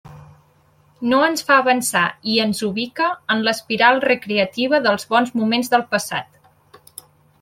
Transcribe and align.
No 1.09 1.17
ens 1.25 1.43
fa 1.49 1.57
avançar 1.63 2.05
i 2.35 2.39
ens 2.45 2.63
ubica 2.69 3.09
en 3.35 3.43
l'espiral 3.49 4.01
recreativa 4.07 4.81
dels 4.89 5.07
bons 5.13 5.35
moments 5.43 5.71
del 5.75 5.85
passat. 5.93 7.05